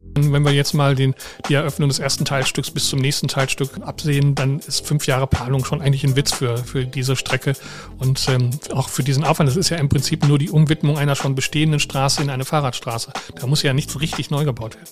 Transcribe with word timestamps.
Wenn 0.00 0.44
wir 0.44 0.52
jetzt 0.52 0.74
mal 0.74 0.94
den, 0.94 1.14
die 1.48 1.54
Eröffnung 1.54 1.88
des 1.88 1.98
ersten 1.98 2.24
Teilstücks 2.24 2.70
bis 2.70 2.88
zum 2.88 2.98
nächsten 2.98 3.28
Teilstück 3.28 3.80
absehen, 3.82 4.34
dann 4.34 4.58
ist 4.58 4.86
fünf 4.86 5.06
Jahre 5.06 5.26
Planung 5.26 5.64
schon 5.64 5.80
eigentlich 5.80 6.04
ein 6.04 6.16
Witz 6.16 6.32
für, 6.32 6.58
für 6.58 6.84
diese 6.84 7.16
Strecke 7.16 7.54
und 7.98 8.28
ähm, 8.28 8.50
auch 8.72 8.88
für 8.88 9.02
diesen 9.02 9.24
Aufwand. 9.24 9.48
Das 9.48 9.56
ist 9.56 9.70
ja 9.70 9.78
im 9.78 9.88
Prinzip 9.88 10.26
nur 10.26 10.38
die 10.38 10.50
Umwidmung 10.50 10.98
einer 10.98 11.16
schon 11.16 11.34
bestehenden 11.34 11.80
Straße 11.80 12.22
in 12.22 12.30
eine 12.30 12.44
Fahrradstraße. 12.44 13.12
Da 13.34 13.46
muss 13.46 13.62
ja 13.62 13.72
nichts 13.72 14.00
richtig 14.00 14.30
neu 14.30 14.44
gebaut 14.44 14.76
werden. 14.76 14.90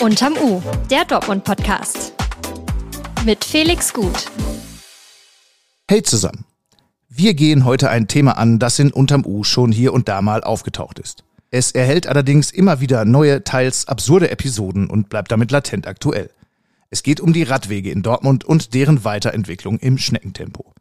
Unterm 0.00 0.34
U, 0.38 0.62
der 0.90 1.04
Dortmund-Podcast. 1.04 2.12
Mit 3.24 3.44
Felix 3.44 3.92
Gut. 3.92 4.26
Hey 5.88 6.02
zusammen. 6.02 6.44
Wir 7.14 7.34
gehen 7.34 7.66
heute 7.66 7.90
ein 7.90 8.08
Thema 8.08 8.38
an, 8.38 8.58
das 8.58 8.78
in 8.78 8.90
Unterm 8.90 9.26
U 9.26 9.44
schon 9.44 9.70
hier 9.70 9.92
und 9.92 10.08
da 10.08 10.22
mal 10.22 10.42
aufgetaucht 10.42 10.98
ist. 10.98 11.24
Es 11.50 11.70
erhält 11.70 12.06
allerdings 12.06 12.50
immer 12.50 12.80
wieder 12.80 13.04
neue, 13.04 13.44
teils 13.44 13.86
absurde 13.86 14.30
Episoden 14.30 14.88
und 14.88 15.10
bleibt 15.10 15.30
damit 15.30 15.50
latent 15.50 15.86
aktuell. 15.86 16.30
Es 16.88 17.02
geht 17.02 17.20
um 17.20 17.34
die 17.34 17.42
Radwege 17.42 17.90
in 17.90 18.02
Dortmund 18.02 18.44
und 18.44 18.72
deren 18.72 19.04
Weiterentwicklung 19.04 19.78
im 19.78 19.98
Schneckentempo. 19.98 20.72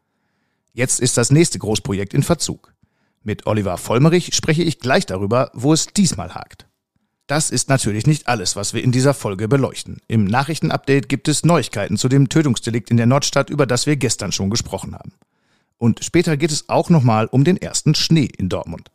Jetzt 0.71 1.01
ist 1.01 1.17
das 1.17 1.31
nächste 1.31 1.59
Großprojekt 1.59 2.13
in 2.13 2.23
Verzug. 2.23 2.73
Mit 3.23 3.45
Oliver 3.45 3.77
Vollmerich 3.77 4.33
spreche 4.33 4.63
ich 4.63 4.79
gleich 4.79 5.05
darüber, 5.05 5.51
wo 5.53 5.73
es 5.73 5.87
diesmal 5.87 6.33
hakt. 6.33 6.65
Das 7.27 7.49
ist 7.49 7.67
natürlich 7.67 8.07
nicht 8.07 8.29
alles, 8.29 8.55
was 8.55 8.73
wir 8.73 8.85
in 8.85 8.93
dieser 8.93 9.13
Folge 9.13 9.49
beleuchten. 9.49 9.97
Im 10.07 10.23
Nachrichtenupdate 10.23 11.09
gibt 11.09 11.27
es 11.27 11.43
Neuigkeiten 11.43 11.97
zu 11.97 12.07
dem 12.07 12.29
Tötungsdelikt 12.29 12.89
in 12.89 12.95
der 12.95 13.05
Nordstadt, 13.05 13.49
über 13.49 13.65
das 13.65 13.85
wir 13.85 13.97
gestern 13.97 14.31
schon 14.31 14.49
gesprochen 14.49 14.95
haben. 14.95 15.11
Und 15.81 16.05
später 16.05 16.37
geht 16.37 16.51
es 16.51 16.69
auch 16.69 16.91
nochmal 16.91 17.25
um 17.25 17.43
den 17.43 17.57
ersten 17.57 17.95
Schnee 17.95 18.29
in 18.37 18.49
Dortmund. 18.49 18.91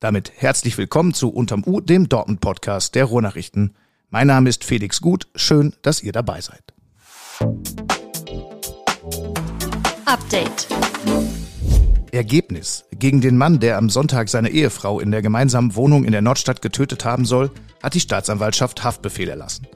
Damit 0.00 0.32
herzlich 0.36 0.78
willkommen 0.78 1.12
zu 1.12 1.28
Unterm 1.28 1.62
U, 1.66 1.82
dem 1.82 2.08
Dortmund-Podcast 2.08 2.94
der 2.94 3.04
Ruhrnachrichten. 3.04 3.74
Mein 4.08 4.28
Name 4.28 4.48
ist 4.48 4.64
Felix 4.64 5.02
Gut. 5.02 5.28
Schön, 5.34 5.74
dass 5.82 6.02
ihr 6.02 6.12
dabei 6.12 6.40
seid. 6.40 6.62
Update. 10.06 10.66
Ergebnis. 12.10 12.86
Gegen 12.90 13.20
den 13.20 13.36
Mann, 13.36 13.60
der 13.60 13.76
am 13.76 13.90
Sonntag 13.90 14.30
seine 14.30 14.48
Ehefrau 14.48 14.98
in 14.98 15.10
der 15.10 15.20
gemeinsamen 15.20 15.76
Wohnung 15.76 16.04
in 16.04 16.12
der 16.12 16.22
Nordstadt 16.22 16.62
getötet 16.62 17.04
haben 17.04 17.26
soll, 17.26 17.50
hat 17.82 17.92
die 17.92 18.00
Staatsanwaltschaft 18.00 18.82
Haftbefehl 18.82 19.28
erlassen. 19.28 19.66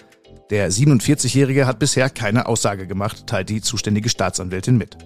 Der 0.49 0.73
47-Jährige 0.73 1.67
hat 1.67 1.79
bisher 1.79 2.09
keine 2.09 2.47
Aussage 2.47 2.87
gemacht, 2.87 3.27
teilt 3.27 3.51
die 3.51 3.61
zuständige 3.61 4.09
Staatsanwältin 4.09 4.79
mit. 4.79 4.97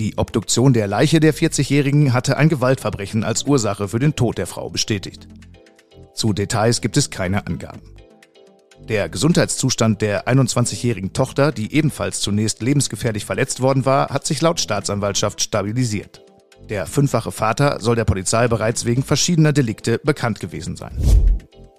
Die 0.00 0.16
Obduktion 0.16 0.72
der 0.72 0.86
Leiche 0.86 1.20
der 1.20 1.34
40-Jährigen 1.34 2.14
hatte 2.14 2.38
ein 2.38 2.48
Gewaltverbrechen 2.48 3.22
als 3.22 3.42
Ursache 3.42 3.86
für 3.86 3.98
den 3.98 4.16
Tod 4.16 4.38
der 4.38 4.46
Frau 4.46 4.70
bestätigt. 4.70 5.28
Zu 6.14 6.32
Details 6.32 6.80
gibt 6.80 6.96
es 6.96 7.10
keine 7.10 7.46
Angaben. 7.46 7.82
Der 8.88 9.10
Gesundheitszustand 9.10 10.00
der 10.00 10.26
21-jährigen 10.26 11.12
Tochter, 11.12 11.52
die 11.52 11.74
ebenfalls 11.74 12.20
zunächst 12.20 12.62
lebensgefährlich 12.62 13.26
verletzt 13.26 13.60
worden 13.60 13.84
war, 13.84 14.08
hat 14.08 14.26
sich 14.26 14.40
laut 14.40 14.58
Staatsanwaltschaft 14.58 15.42
stabilisiert. 15.42 16.24
Der 16.70 16.86
fünffache 16.86 17.30
Vater 17.30 17.78
soll 17.80 17.96
der 17.96 18.06
Polizei 18.06 18.48
bereits 18.48 18.86
wegen 18.86 19.02
verschiedener 19.02 19.52
Delikte 19.52 20.00
bekannt 20.02 20.40
gewesen 20.40 20.76
sein. 20.76 20.96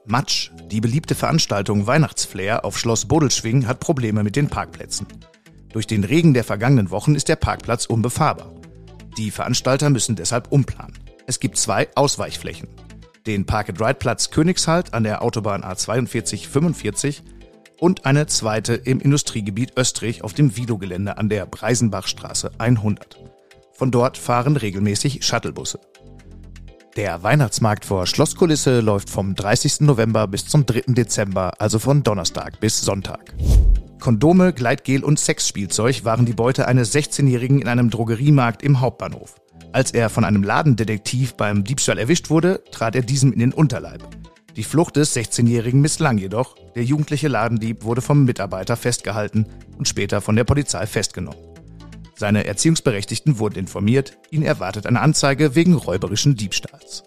Matsch, 0.06 0.52
die 0.70 0.80
beliebte 0.80 1.16
Veranstaltung 1.16 1.88
Weihnachtsflair 1.88 2.66
auf 2.66 2.78
Schloss 2.78 3.08
Bodelschwing, 3.08 3.66
hat 3.66 3.80
Probleme 3.80 4.22
mit 4.22 4.36
den 4.36 4.48
Parkplätzen. 4.48 5.08
Durch 5.74 5.88
den 5.88 6.04
Regen 6.04 6.34
der 6.34 6.44
vergangenen 6.44 6.92
Wochen 6.92 7.16
ist 7.16 7.30
der 7.30 7.36
Parkplatz 7.36 7.86
unbefahrbar. 7.86 8.54
Die 9.18 9.32
Veranstalter 9.32 9.90
müssen 9.90 10.16
deshalb 10.16 10.52
umplanen. 10.52 10.98
Es 11.28 11.40
gibt 11.40 11.58
zwei 11.58 11.88
Ausweichflächen. 11.96 12.70
Den 13.28 13.46
Park-and-Ride-Platz 13.46 14.32
Königshalt 14.32 14.94
an 14.94 15.04
der 15.04 15.22
Autobahn 15.22 15.64
A42 15.64 16.48
45 16.48 17.24
und 17.80 18.06
eine 18.06 18.28
zweite 18.28 18.74
im 18.74 19.00
Industriegebiet 19.00 19.74
Österreich 19.78 20.24
auf 20.24 20.34
dem 20.34 20.56
Vido-Gelände 20.56 21.18
an 21.18 21.30
der 21.30 21.46
Breisenbachstraße 21.46 22.52
100. 22.58 23.20
Von 23.74 23.92
dort 23.92 24.18
fahren 24.18 24.58
regelmäßig 24.58 25.26
Shuttlebusse. 25.26 25.80
Der 26.96 27.24
Weihnachtsmarkt 27.24 27.86
vor 27.86 28.06
Schlosskulisse 28.06 28.82
läuft 28.82 29.10
vom 29.10 29.34
30. 29.34 29.82
November 29.82 30.28
bis 30.28 30.46
zum 30.46 30.66
3. 30.66 30.94
Dezember, 30.94 31.54
also 31.60 31.80
von 31.80 32.04
Donnerstag 32.04 32.60
bis 32.60 32.82
Sonntag. 32.82 33.34
Kondome, 34.02 34.52
Gleitgel 34.52 35.04
und 35.04 35.20
Sexspielzeug 35.20 36.04
waren 36.04 36.26
die 36.26 36.34
Beute 36.34 36.68
eines 36.68 36.94
16-Jährigen 36.94 37.62
in 37.62 37.68
einem 37.68 37.92
Drogeriemarkt 37.92 38.64
im 38.64 38.82
Hauptbahnhof. 38.82 39.36
Als 39.74 39.92
er 39.92 40.10
von 40.10 40.26
einem 40.26 40.44
Ladendetektiv 40.44 41.36
beim 41.36 41.64
Diebstahl 41.64 42.00
erwischt 42.00 42.32
wurde, 42.32 42.64
trat 42.72 42.96
er 42.96 43.04
diesem 43.04 43.32
in 43.32 43.40
den 43.40 43.54
Unterleib. 43.54 44.02
Die 44.56 44.64
Flucht 44.64 44.96
des 44.96 45.16
16-Jährigen 45.16 45.80
misslang 45.82 46.18
jedoch. 46.18 46.56
Der 46.76 46.84
jugendliche 46.84 47.28
Ladendieb 47.28 47.84
wurde 47.84 48.02
vom 48.02 48.26
Mitarbeiter 48.26 48.76
festgehalten 48.76 49.46
und 49.78 49.88
später 49.88 50.20
von 50.20 50.36
der 50.36 50.46
Polizei 50.46 50.88
festgenommen. 50.88 51.40
Seine 52.16 52.46
Erziehungsberechtigten 52.46 53.38
wurden 53.38 53.60
informiert, 53.60 54.18
ihn 54.32 54.42
erwartet 54.42 54.88
eine 54.88 55.00
Anzeige 55.00 55.54
wegen 55.56 55.76
räuberischen 55.76 56.36
Diebstahls. 56.36 57.04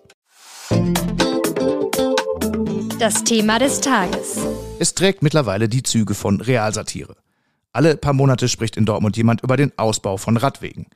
Das 3.01 3.25
Thema 3.25 3.59
des 3.59 3.81
Tages. 3.81 4.39
Es 4.85 4.95
trägt 4.95 5.23
mittlerweile 5.23 5.67
die 5.67 5.83
Züge 5.83 6.13
von 6.13 6.43
Realsatire. 6.43 7.17
Alle 7.73 7.97
paar 7.97 8.13
Monate 8.13 8.51
spricht 8.51 8.77
in 8.77 8.85
Dortmund 8.85 9.17
jemand 9.17 9.41
über 9.41 9.57
den 9.57 9.73
Ausbau 9.79 10.19
von 10.19 10.37
Radwegen. 10.37 10.89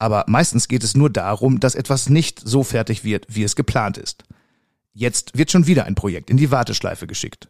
Aber 0.00 0.24
meistens 0.26 0.66
geht 0.66 0.82
es 0.82 0.96
nur 0.96 1.08
darum, 1.08 1.60
dass 1.60 1.76
etwas 1.76 2.08
nicht 2.08 2.42
so 2.44 2.64
fertig 2.64 3.04
wird, 3.04 3.26
wie 3.28 3.44
es 3.44 3.54
geplant 3.54 3.96
ist. 3.96 4.24
Jetzt 4.92 5.38
wird 5.38 5.52
schon 5.52 5.68
wieder 5.68 5.84
ein 5.84 5.94
Projekt 5.94 6.30
in 6.30 6.36
die 6.36 6.50
Warteschleife 6.50 7.06
geschickt. 7.06 7.48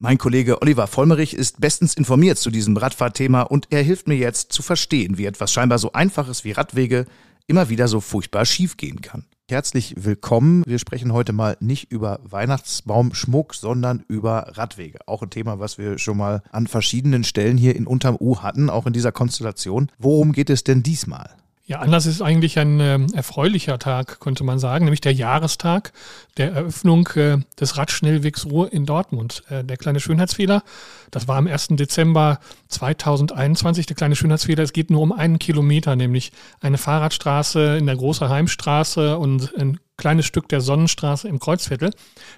Mein 0.00 0.18
Kollege 0.18 0.60
Oliver 0.62 0.88
Vollmerich 0.88 1.34
ist 1.34 1.60
bestens 1.60 1.94
informiert 1.94 2.38
zu 2.38 2.50
diesem 2.50 2.76
Radfahrthema 2.76 3.42
und 3.42 3.68
er 3.70 3.84
hilft 3.84 4.08
mir 4.08 4.16
jetzt 4.16 4.52
zu 4.52 4.62
verstehen, 4.62 5.16
wie 5.16 5.26
etwas 5.26 5.52
scheinbar 5.52 5.78
so 5.78 5.92
Einfaches 5.92 6.42
wie 6.42 6.50
Radwege 6.50 7.06
immer 7.46 7.68
wieder 7.68 7.86
so 7.86 8.00
furchtbar 8.00 8.46
schief 8.46 8.76
gehen 8.76 9.00
kann. 9.00 9.26
Herzlich 9.50 9.94
willkommen. 9.98 10.62
Wir 10.66 10.78
sprechen 10.78 11.12
heute 11.12 11.34
mal 11.34 11.58
nicht 11.60 11.92
über 11.92 12.18
Weihnachtsbaumschmuck, 12.22 13.54
sondern 13.54 14.02
über 14.08 14.56
Radwege. 14.56 15.00
Auch 15.06 15.22
ein 15.22 15.28
Thema, 15.28 15.58
was 15.58 15.76
wir 15.76 15.98
schon 15.98 16.16
mal 16.16 16.42
an 16.50 16.66
verschiedenen 16.66 17.24
Stellen 17.24 17.58
hier 17.58 17.76
in 17.76 17.86
Unterm 17.86 18.16
U 18.18 18.38
hatten, 18.38 18.70
auch 18.70 18.86
in 18.86 18.94
dieser 18.94 19.12
Konstellation. 19.12 19.92
Worum 19.98 20.32
geht 20.32 20.48
es 20.48 20.64
denn 20.64 20.82
diesmal? 20.82 21.28
Ja, 21.66 21.78
Anlass 21.78 22.04
ist 22.04 22.20
eigentlich 22.20 22.58
ein 22.58 22.78
äh, 22.78 22.98
erfreulicher 23.14 23.78
Tag, 23.78 24.20
könnte 24.20 24.44
man 24.44 24.58
sagen, 24.58 24.84
nämlich 24.84 25.00
der 25.00 25.14
Jahrestag 25.14 25.94
der 26.36 26.52
Eröffnung 26.52 27.08
äh, 27.14 27.38
des 27.58 27.78
Radschnellwegs 27.78 28.44
Ruhr 28.44 28.70
in 28.70 28.84
Dortmund. 28.84 29.44
Äh, 29.48 29.64
der 29.64 29.78
kleine 29.78 29.98
Schönheitsfehler, 29.98 30.62
das 31.10 31.26
war 31.26 31.38
am 31.38 31.46
1. 31.46 31.68
Dezember 31.70 32.38
2021. 32.68 33.86
Der 33.86 33.96
kleine 33.96 34.14
Schönheitsfehler, 34.14 34.62
es 34.62 34.74
geht 34.74 34.90
nur 34.90 35.00
um 35.00 35.12
einen 35.12 35.38
Kilometer, 35.38 35.96
nämlich 35.96 36.32
eine 36.60 36.76
Fahrradstraße 36.76 37.78
in 37.78 37.86
der 37.86 37.96
Große 37.96 38.28
Heimstraße 38.28 39.16
und 39.16 39.56
ein 39.56 39.80
kleines 39.96 40.26
Stück 40.26 40.50
der 40.50 40.60
Sonnenstraße 40.60 41.28
im 41.28 41.38
Kreuzviertel. 41.38 41.92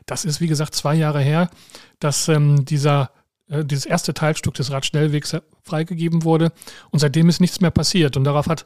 Das 0.06 0.24
ist, 0.24 0.40
wie 0.40 0.46
gesagt, 0.46 0.76
zwei 0.76 0.94
Jahre 0.94 1.20
her, 1.20 1.50
dass 1.98 2.28
ähm, 2.28 2.64
dieser 2.64 3.10
äh, 3.48 3.64
dieses 3.64 3.86
erste 3.86 4.14
Teilstück 4.14 4.54
des 4.54 4.70
Radschnellwegs 4.70 5.36
freigegeben 5.64 6.22
wurde. 6.22 6.52
Und 6.90 7.00
seitdem 7.00 7.28
ist 7.28 7.40
nichts 7.40 7.60
mehr 7.60 7.72
passiert. 7.72 8.16
Und 8.16 8.22
darauf 8.22 8.46
hat 8.46 8.64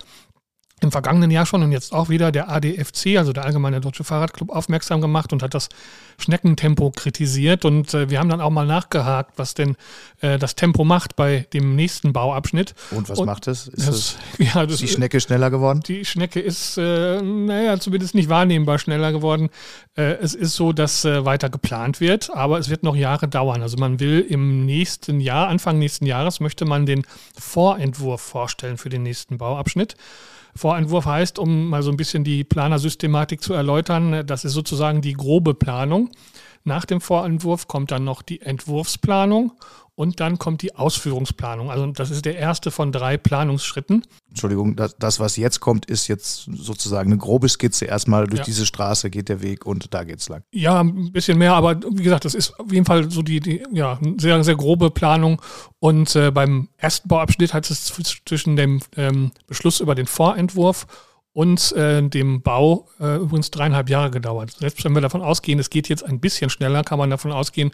im 0.81 0.91
vergangenen 0.91 1.31
Jahr 1.31 1.47
schon 1.47 1.63
und 1.63 1.73
jetzt 1.73 1.93
auch 1.93 2.09
wieder 2.09 2.33
der 2.33 2.49
ADFC, 2.51 3.19
also 3.19 3.33
der 3.33 3.45
Allgemeine 3.45 3.81
Deutsche 3.81 4.03
Fahrradclub, 4.03 4.51
aufmerksam 4.51 5.01
gemacht 5.01 5.33
und 5.33 5.43
hat 5.43 5.55
das 5.55 5.69
Schneckentempo 6.19 6.91
kritisiert. 6.91 7.65
Und 7.65 7.93
äh, 7.93 8.09
wir 8.09 8.19
haben 8.19 8.29
dann 8.29 8.41
auch 8.41 8.51
mal 8.51 8.67
nachgehakt, 8.67 9.33
was 9.37 9.55
denn 9.55 9.77
äh, 10.21 10.39
das 10.39 10.57
Tempo 10.57 10.85
macht 10.85 11.17
bei 11.17 11.47
dem 11.53 11.77
nächsten 11.77 12.13
Bauabschnitt. 12.13 12.75
Und 12.91 13.09
was 13.09 13.19
und 13.19 13.27
macht 13.27 13.47
es? 13.47 13.69
Ist, 13.69 13.89
das, 13.89 14.17
das, 14.39 14.39
ja, 14.55 14.67
das, 14.67 14.79
die 14.79 14.89
Schnecke 14.89 15.21
schneller 15.21 15.51
geworden? 15.51 15.81
Die 15.87 16.05
Schnecke 16.05 16.41
ist, 16.41 16.79
äh, 16.79 17.21
naja, 17.21 17.79
zumindest 17.79 18.15
nicht 18.15 18.29
wahrnehmbar 18.29 18.79
schneller 18.79 19.13
geworden. 19.13 19.51
Äh, 19.97 20.15
es 20.23 20.35
ist 20.35 20.55
so, 20.55 20.73
dass 20.73 21.05
äh, 21.05 21.25
weiter 21.27 21.51
geplant 21.51 22.01
wird, 22.01 22.31
aber 22.35 22.59
es 22.59 22.71
wird 22.71 22.83
noch 22.83 22.97
Jahre 22.97 23.29
dauern. 23.29 23.63
Also 23.63 23.77
man 23.77 24.01
will 24.01 24.21
im 24.21 24.65
nächsten 24.65 25.21
Jahr, 25.21 25.49
Anfang 25.49 25.79
nächsten 25.79 26.07
Jahres, 26.07 26.41
möchte 26.41 26.65
man 26.65 26.87
den 26.87 27.05
Vorentwurf 27.39 28.23
vorstellen 28.23 28.79
für 28.79 28.89
den 28.89 29.03
nächsten 29.03 29.37
Bauabschnitt. 29.37 29.97
Vorentwurf 30.55 31.07
heißt, 31.07 31.39
um 31.39 31.69
mal 31.69 31.83
so 31.83 31.91
ein 31.91 31.97
bisschen 31.97 32.25
die 32.25 32.45
Planersystematik 32.45 33.43
zu 33.43 33.55
erläutern, 33.55 34.27
das 34.27 34.45
ist 34.45 34.53
sozusagen 34.53 35.01
die 35.01 35.15
grobe 35.15 35.55
Planung. 35.55 36.11
Nach 36.65 36.85
dem 36.85 37.01
Vorentwurf 37.01 37.69
kommt 37.69 37.91
dann 37.91 38.05
noch 38.05 38.23
die 38.23 38.43
Entwurfsplanung 38.43 39.53
und 40.01 40.19
dann 40.19 40.39
kommt 40.39 40.63
die 40.63 40.75
Ausführungsplanung. 40.77 41.71
Also 41.71 41.85
das 41.89 42.11
ist 42.11 42.25
der 42.25 42.39
erste 42.39 42.71
von 42.71 42.91
drei 42.91 43.19
Planungsschritten. 43.19 44.03
Entschuldigung, 44.31 44.75
das, 44.75 44.97
das 44.97 45.21
was 45.21 45.37
jetzt 45.37 45.61
kommt, 45.61 45.85
ist 45.85 46.09
jetzt 46.09 46.49
sozusagen 46.51 47.13
eine 47.13 47.19
grobe 47.19 47.51
Skizze. 47.51 47.85
Erstmal 47.85 48.27
durch 48.27 48.39
ja. 48.39 48.45
diese 48.45 48.65
Straße 48.65 49.11
geht 49.11 49.29
der 49.29 49.43
Weg 49.43 49.67
und 49.67 49.93
da 49.93 50.05
geht's 50.05 50.31
lang. 50.31 50.43
Ja, 50.53 50.81
ein 50.81 51.13
bisschen 51.13 51.37
mehr, 51.37 51.53
aber 51.53 51.79
wie 51.83 52.03
gesagt, 52.03 52.25
das 52.25 52.33
ist 52.33 52.59
auf 52.59 52.73
jeden 52.73 52.87
Fall 52.87 53.11
so 53.11 53.21
die, 53.21 53.41
die 53.41 53.63
ja, 53.73 53.99
sehr, 54.17 54.43
sehr 54.43 54.57
grobe 54.57 54.91
Planung. 54.91 55.43
Und 55.81 56.17
äh, 56.17 56.31
beim 56.31 56.71
ersten 56.79 57.07
Bauabschnitt 57.07 57.53
hat 57.53 57.71
es 57.71 57.93
zwischen 58.25 58.57
dem 58.57 58.81
ähm, 58.97 59.33
Beschluss 59.49 59.81
über 59.81 59.95
den 59.95 60.07
Vorentwurf 60.07 60.87
und 61.33 61.73
äh, 61.73 62.03
dem 62.03 62.43
Bau 62.43 62.89
äh, 62.99 63.17
übrigens 63.17 63.51
dreieinhalb 63.51 63.89
Jahre 63.89 64.11
gedauert. 64.11 64.53
Selbst 64.59 64.85
wenn 64.85 64.95
wir 64.95 65.01
davon 65.01 65.23
ausgehen, 65.23 65.59
es 65.59 65.71
geht 65.71 65.89
jetzt 65.89 66.05
ein 66.05 66.21
bisschen 66.21 66.51
schneller, 66.51 66.83
kann 66.83 66.99
man 66.99 67.11
davon 67.11 67.33
ausgehen, 67.33 67.71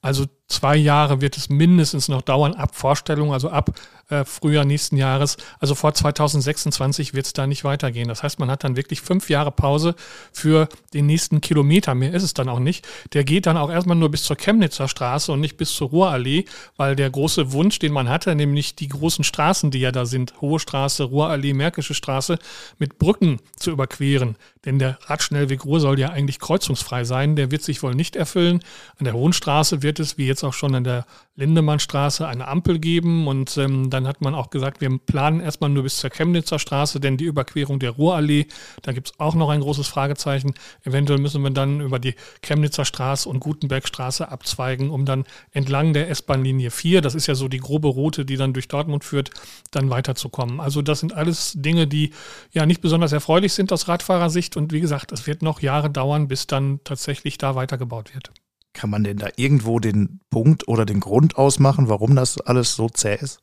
also 0.00 0.26
zwei 0.48 0.76
Jahre 0.76 1.20
wird 1.20 1.36
es 1.36 1.48
mindestens 1.48 2.08
noch 2.08 2.22
dauern, 2.22 2.54
ab 2.54 2.74
Vorstellung, 2.74 3.32
also 3.32 3.50
ab 3.50 3.70
äh, 4.10 4.24
Frühjahr 4.24 4.64
nächsten 4.64 4.96
Jahres. 4.96 5.36
Also 5.58 5.74
vor 5.74 5.94
2026 5.94 7.14
wird 7.14 7.26
es 7.26 7.32
da 7.32 7.46
nicht 7.46 7.64
weitergehen. 7.64 8.08
Das 8.08 8.22
heißt, 8.22 8.38
man 8.38 8.50
hat 8.50 8.64
dann 8.64 8.76
wirklich 8.76 9.00
fünf 9.00 9.30
Jahre 9.30 9.50
Pause 9.50 9.94
für 10.32 10.68
den 10.92 11.06
nächsten 11.06 11.40
Kilometer. 11.40 11.94
Mehr 11.94 12.12
ist 12.12 12.22
es 12.22 12.34
dann 12.34 12.48
auch 12.48 12.58
nicht. 12.58 12.86
Der 13.14 13.24
geht 13.24 13.46
dann 13.46 13.56
auch 13.56 13.70
erstmal 13.70 13.96
nur 13.96 14.10
bis 14.10 14.24
zur 14.24 14.36
Chemnitzer 14.36 14.88
Straße 14.88 15.32
und 15.32 15.40
nicht 15.40 15.56
bis 15.56 15.74
zur 15.74 15.88
Ruhrallee, 15.88 16.44
weil 16.76 16.96
der 16.96 17.10
große 17.10 17.52
Wunsch, 17.52 17.78
den 17.78 17.92
man 17.92 18.08
hatte, 18.08 18.34
nämlich 18.34 18.76
die 18.76 18.88
großen 18.88 19.24
Straßen, 19.24 19.70
die 19.70 19.80
ja 19.80 19.92
da 19.92 20.04
sind, 20.04 20.40
Hohe 20.40 20.60
Straße, 20.60 21.04
Ruhrallee, 21.04 21.54
Märkische 21.54 21.94
Straße, 21.94 22.38
mit 22.78 22.98
Brücken 22.98 23.40
zu 23.56 23.70
überqueren. 23.70 24.36
Denn 24.64 24.78
der 24.78 24.98
Radschnellweg 25.06 25.64
Ruhr 25.64 25.80
soll 25.80 25.98
ja 25.98 26.10
eigentlich 26.10 26.38
kreuzungsfrei 26.38 27.04
sein. 27.04 27.36
Der 27.36 27.50
wird 27.50 27.62
sich 27.62 27.82
wohl 27.82 27.94
nicht 27.94 28.16
erfüllen. 28.16 28.60
An 28.98 29.04
der 29.04 29.14
Hohen 29.14 29.32
Straße 29.32 29.82
wird 29.82 30.00
es, 30.00 30.18
wie 30.18 30.26
jetzt 30.26 30.44
auch 30.44 30.54
schon 30.54 30.74
an 30.74 30.84
der 30.84 31.06
Lindemannstraße, 31.36 32.26
eine 32.26 32.48
Ampel 32.48 32.78
geben. 32.78 33.26
Und 33.26 33.56
ähm, 33.56 33.90
dann 33.90 34.06
hat 34.06 34.20
man 34.20 34.34
auch 34.34 34.50
gesagt, 34.50 34.80
wir 34.80 34.98
planen 34.98 35.40
erstmal 35.40 35.70
nur 35.70 35.82
bis 35.82 35.98
zur 35.98 36.10
Chemnitzer 36.10 36.58
Straße, 36.58 37.00
denn 37.00 37.16
die 37.16 37.24
Überquerung 37.24 37.78
der 37.78 37.90
Ruhrallee, 37.90 38.46
da 38.82 38.92
gibt 38.92 39.08
es 39.08 39.20
auch 39.20 39.34
noch 39.34 39.50
ein 39.50 39.60
großes 39.60 39.86
Fragezeichen. 39.86 40.54
Eventuell 40.84 41.18
müssen 41.18 41.42
wir 41.42 41.50
dann 41.50 41.80
über 41.80 41.98
die 41.98 42.14
Chemnitzer 42.42 42.84
Straße 42.84 43.28
und 43.28 43.40
Gutenbergstraße 43.40 44.28
abzweigen, 44.28 44.90
um 44.90 45.04
dann 45.04 45.24
entlang 45.52 45.92
der 45.92 46.08
S-Bahn-Linie 46.10 46.70
4, 46.70 47.00
das 47.00 47.14
ist 47.14 47.26
ja 47.26 47.34
so 47.34 47.48
die 47.48 47.58
grobe 47.58 47.88
Route, 47.88 48.24
die 48.24 48.36
dann 48.36 48.52
durch 48.52 48.68
Dortmund 48.68 49.04
führt, 49.04 49.30
dann 49.70 49.90
weiterzukommen. 49.90 50.60
Also 50.60 50.82
das 50.82 51.00
sind 51.00 51.14
alles 51.14 51.52
Dinge, 51.56 51.86
die 51.86 52.12
ja 52.52 52.66
nicht 52.66 52.80
besonders 52.80 53.12
erfreulich 53.12 53.52
sind 53.52 53.72
aus 53.72 53.88
Radfahrersicht. 53.88 54.53
Und 54.56 54.72
wie 54.72 54.80
gesagt, 54.80 55.12
es 55.12 55.26
wird 55.26 55.42
noch 55.42 55.60
Jahre 55.60 55.90
dauern, 55.90 56.28
bis 56.28 56.46
dann 56.46 56.80
tatsächlich 56.84 57.38
da 57.38 57.54
weitergebaut 57.54 58.14
wird. 58.14 58.30
Kann 58.72 58.90
man 58.90 59.04
denn 59.04 59.18
da 59.18 59.28
irgendwo 59.36 59.78
den 59.78 60.20
Punkt 60.30 60.66
oder 60.66 60.84
den 60.84 61.00
Grund 61.00 61.36
ausmachen, 61.36 61.88
warum 61.88 62.16
das 62.16 62.38
alles 62.40 62.74
so 62.74 62.88
zäh 62.88 63.16
ist? 63.20 63.40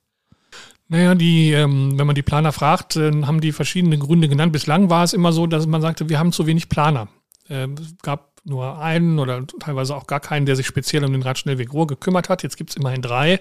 Naja, 0.90 1.16
die, 1.16 1.52
ähm, 1.54 1.98
wenn 1.98 2.06
man 2.06 2.16
die 2.16 2.22
Planer 2.22 2.52
fragt, 2.52 2.98
äh, 2.98 3.12
haben 3.24 3.40
die 3.40 3.54
verschiedene 3.54 3.98
Gründe 3.98 4.28
genannt. 4.28 4.52
Bislang 4.52 4.90
war 4.90 5.06
es 5.06 5.14
immer 5.14 5.32
so, 5.32 5.48
dass 5.48 5.66
man 5.66 5.82
sagte, 5.82 6.10
wir 6.10 6.20
haben 6.20 6.34
zu 6.34 6.48
wenig 6.48 6.68
Planer. 6.68 7.08
Ähm, 7.50 7.76
es 7.80 7.96
gab 8.02 8.32
nur 8.44 8.80
einen 8.80 9.18
oder 9.18 9.46
teilweise 9.60 9.96
auch 9.96 10.06
gar 10.06 10.20
keinen, 10.20 10.46
der 10.46 10.58
sich 10.58 10.68
speziell 10.68 11.06
um 11.06 11.14
den 11.14 11.22
Radschnellweg 11.22 11.72
Ruhr 11.72 11.88
gekümmert 11.88 12.28
hat. 12.28 12.44
Jetzt 12.44 12.58
gibt 12.58 12.72
es 12.72 12.76
immerhin 12.76 13.02
drei. 13.02 13.40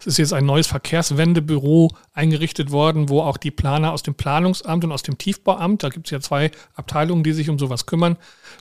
Es 0.00 0.06
ist 0.06 0.18
jetzt 0.18 0.32
ein 0.32 0.46
neues 0.46 0.66
Verkehrswendebüro 0.66 1.90
eingerichtet 2.14 2.70
worden, 2.70 3.10
wo 3.10 3.20
auch 3.20 3.36
die 3.36 3.50
Planer 3.50 3.92
aus 3.92 4.02
dem 4.02 4.14
Planungsamt 4.14 4.82
und 4.82 4.92
aus 4.92 5.02
dem 5.02 5.18
Tiefbauamt, 5.18 5.82
da 5.82 5.90
gibt 5.90 6.06
es 6.06 6.10
ja 6.10 6.20
zwei 6.20 6.50
Abteilungen, 6.74 7.22
die 7.22 7.32
sich 7.32 7.50
um 7.50 7.58
sowas 7.58 7.84
kümmern, 7.84 8.16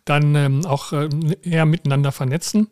dann 0.05 0.35
ähm, 0.35 0.65
auch 0.65 0.93
äh, 0.93 1.09
eher 1.41 1.65
miteinander 1.65 2.11
vernetzen. 2.11 2.67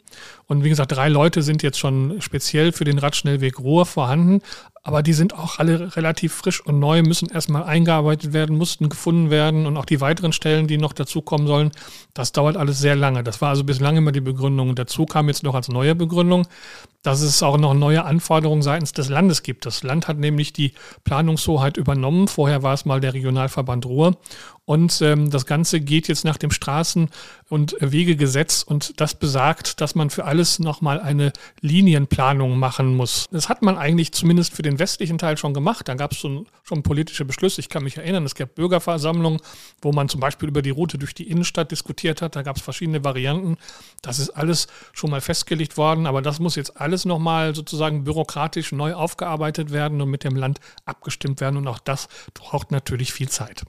Und 0.45 0.63
wie 0.63 0.69
gesagt, 0.69 0.93
drei 0.93 1.09
Leute 1.09 1.41
sind 1.41 1.63
jetzt 1.63 1.79
schon 1.79 2.21
speziell 2.21 2.71
für 2.71 2.85
den 2.85 2.99
Radschnellweg 2.99 3.59
Ruhr 3.59 3.85
vorhanden. 3.85 4.41
Aber 4.87 5.03
die 5.03 5.11
sind 5.11 5.33
auch 5.37 5.59
alle 5.59 5.97
relativ 5.97 6.33
frisch 6.33 6.65
und 6.65 6.79
neu, 6.79 7.03
müssen 7.03 7.29
erstmal 7.29 7.63
eingearbeitet 7.63 8.31
werden, 8.31 8.57
mussten 8.57 8.87
gefunden 8.87 9.29
werden 9.29 9.65
und 9.65 9.75
auch 9.75 9.83
die 9.83 9.99
weiteren 9.99 10.31
Stellen, 10.31 10.65
die 10.67 10.77
noch 10.77 10.93
dazukommen 10.93 11.45
sollen, 11.45 11.71
das 12.13 12.31
dauert 12.31 12.55
alles 12.55 12.79
sehr 12.79 12.95
lange. 12.95 13.21
Das 13.21 13.41
war 13.41 13.49
also 13.49 13.65
bislang 13.65 13.97
immer 13.97 14.13
die 14.13 14.21
Begründung. 14.21 14.75
Dazu 14.75 15.05
kam 15.05 15.27
jetzt 15.27 15.43
noch 15.43 15.55
als 15.55 15.67
neue 15.67 15.93
Begründung, 15.93 16.47
dass 17.03 17.19
es 17.19 17.43
auch 17.43 17.57
noch 17.57 17.73
neue 17.73 18.05
Anforderungen 18.05 18.61
seitens 18.61 18.93
des 18.93 19.09
Landes 19.09 19.43
gibt. 19.43 19.65
Das 19.65 19.83
Land 19.83 20.07
hat 20.07 20.19
nämlich 20.19 20.53
die 20.53 20.71
Planungshoheit 21.03 21.75
übernommen. 21.75 22.29
Vorher 22.29 22.63
war 22.63 22.73
es 22.73 22.85
mal 22.85 23.01
der 23.01 23.13
Regionalverband 23.13 23.85
Ruhr. 23.85 24.15
Und 24.67 25.01
ähm, 25.01 25.29
das 25.29 25.45
Ganze 25.45 25.79
geht 25.79 26.09
jetzt 26.09 26.25
nach 26.25 26.35
dem 26.35 26.49
Straßen- 26.49 27.07
und 27.47 27.77
Wegegesetz 27.79 28.63
und 28.63 28.99
das 28.99 29.15
besagt, 29.15 29.79
dass 29.79 29.95
man 29.95 30.09
für 30.09 30.25
alles 30.25 30.59
nochmal 30.59 30.99
eine 30.99 31.31
Linienplanung 31.61 32.59
machen 32.59 32.93
muss. 32.93 33.27
Das 33.31 33.47
hat 33.47 33.61
man 33.61 33.77
eigentlich 33.77 34.11
zumindest 34.11 34.53
für 34.53 34.63
den 34.63 34.77
westlichen 34.77 35.17
Teil 35.17 35.37
schon 35.37 35.53
gemacht. 35.53 35.87
Da 35.87 35.93
gab 35.93 36.11
es 36.11 36.17
schon, 36.17 36.47
schon 36.63 36.83
politische 36.83 37.23
Beschlüsse. 37.23 37.61
Ich 37.61 37.69
kann 37.69 37.85
mich 37.85 37.95
erinnern, 37.95 38.25
es 38.25 38.35
gab 38.35 38.55
Bürgerversammlungen, 38.55 39.39
wo 39.81 39.93
man 39.93 40.09
zum 40.09 40.19
Beispiel 40.19 40.49
über 40.49 40.61
die 40.61 40.71
Route 40.71 40.97
durch 40.97 41.15
die 41.15 41.29
Innenstadt 41.29 41.71
diskutiert 41.71 42.21
hat. 42.21 42.35
Da 42.35 42.41
gab 42.41 42.57
es 42.57 42.61
verschiedene 42.61 43.05
Varianten. 43.05 43.55
Das 44.01 44.19
ist 44.19 44.31
alles 44.31 44.67
schon 44.91 45.11
mal 45.11 45.21
festgelegt 45.21 45.77
worden, 45.77 46.05
aber 46.05 46.21
das 46.21 46.39
muss 46.39 46.57
jetzt 46.57 46.75
alles 46.75 47.05
nochmal 47.05 47.55
sozusagen 47.55 48.03
bürokratisch 48.03 48.73
neu 48.73 48.95
aufgearbeitet 48.95 49.71
werden 49.71 50.01
und 50.01 50.09
mit 50.09 50.25
dem 50.25 50.35
Land 50.35 50.59
abgestimmt 50.83 51.39
werden. 51.39 51.55
Und 51.55 51.69
auch 51.69 51.79
das 51.79 52.09
braucht 52.33 52.71
natürlich 52.71 53.13
viel 53.13 53.29
Zeit. 53.29 53.63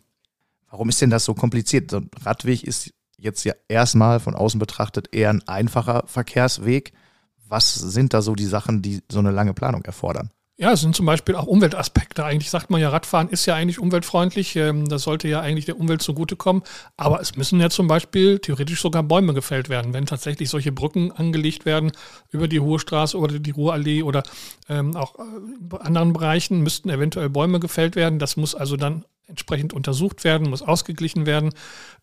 Warum 0.71 0.89
ist 0.89 1.01
denn 1.01 1.11
das 1.11 1.25
so 1.25 1.35
kompliziert? 1.35 1.91
So 1.91 1.99
ein 1.99 2.11
Radweg 2.23 2.63
ist 2.63 2.93
jetzt 3.17 3.45
ja 3.45 3.55
erstmal 3.69 4.21
von 4.21 4.35
außen 4.35 4.61
betrachtet 4.61 5.09
eher 5.13 5.31
ein 5.31 5.47
einfacher 5.49 6.05
Verkehrsweg. 6.07 6.93
Was 7.49 7.75
sind 7.75 8.15
da 8.15 8.23
so 8.23 8.35
die 8.35 8.47
Sachen, 8.47 8.83
die 8.83 9.03
so 9.11 9.19
eine 9.19 9.31
lange 9.31 9.55
Planung 9.55 9.83
erfordern? 9.83 10.31
Ja, 10.61 10.73
es 10.73 10.81
sind 10.81 10.97
zum 10.97 11.07
Beispiel 11.07 11.37
auch 11.37 11.47
Umweltaspekte. 11.47 12.25
Eigentlich 12.25 12.51
sagt 12.51 12.69
man 12.69 12.81
ja, 12.81 12.89
Radfahren 12.89 13.29
ist 13.29 13.47
ja 13.47 13.55
eigentlich 13.55 13.79
umweltfreundlich. 13.79 14.57
Ähm, 14.57 14.89
das 14.89 15.03
sollte 15.03 15.29
ja 15.29 15.41
eigentlich 15.41 15.67
der 15.67 15.79
Umwelt 15.79 16.03
zugutekommen. 16.03 16.65
Aber 16.97 17.21
es 17.21 17.37
müssen 17.37 17.61
ja 17.61 17.71
zum 17.71 17.87
Beispiel 17.87 18.41
theoretisch 18.41 18.81
sogar 18.81 19.05
Bäume 19.05 19.35
gefällt 19.35 19.69
werden, 19.69 19.95
wenn 19.95 20.05
tatsächlich 20.05 20.51
solche 20.51 20.73
Brücken 20.73 21.13
angelegt 21.13 21.65
werden 21.65 21.93
über 22.31 22.49
die 22.49 22.59
Hohe 22.59 22.81
Straße 22.81 23.17
oder 23.17 23.39
die 23.39 23.53
Ruhrallee 23.53 24.03
oder 24.03 24.25
ähm, 24.69 24.97
auch 24.97 25.15
äh, 25.21 25.77
anderen 25.79 26.13
Bereichen 26.13 26.61
müssten 26.65 26.91
eventuell 26.91 27.31
Bäume 27.31 27.61
gefällt 27.61 27.95
werden. 27.95 28.19
Das 28.19 28.37
muss 28.37 28.57
also 28.57 28.77
dann 28.77 29.05
entsprechend 29.29 29.73
untersucht 29.73 30.25
werden, 30.25 30.51
muss 30.51 30.63
ausgeglichen 30.63 31.27
werden. 31.27 31.51